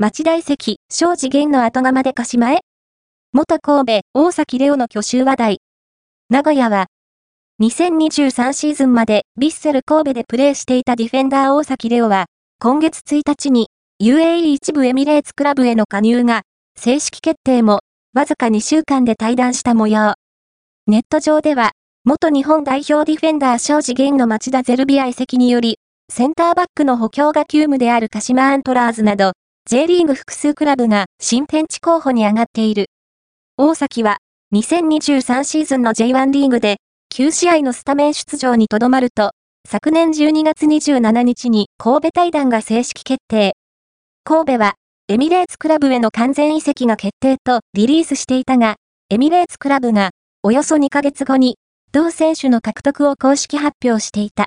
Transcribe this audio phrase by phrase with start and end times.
[0.00, 2.60] 町大関、庄司源の後釜で鹿島へ
[3.32, 5.58] 元神戸、大崎レオの去就話題。
[6.30, 6.86] 名古屋は、
[7.60, 12.26] 2023シーズンまでビッセル神戸でプレーしていたディフェンダー大崎レオは、
[12.60, 16.42] 今月1日に UAE 一部エミレーツクラブへの加入が、
[16.78, 17.80] 正式決定も、
[18.14, 20.14] わずか2週間で退団した模様。
[20.86, 21.72] ネット上では、
[22.04, 25.78] 元日本代表ディフェンダー庄司源の町田ゼルビア移籍により、
[26.08, 29.32] センターバックの補強が急務である鹿島アントラーズなど、
[29.70, 32.86] J リーグ複数クラブが新天地候補に上がっている。
[33.58, 34.16] 大崎は、
[34.54, 36.78] 2023シーズンの J1 リーグで、
[37.14, 39.32] 9試合のスタメン出場にとどまると、
[39.68, 43.56] 昨年12月27日に神戸対談が正式決定。
[44.24, 44.76] 神戸は、
[45.06, 48.76] エミレーツクラブへの完全移籍が決定とリリースしていたが、
[49.10, 50.12] エミレーツクラブが、
[50.42, 51.58] およそ2ヶ月後に、
[51.92, 54.46] 同選手の獲得を公式発表していた。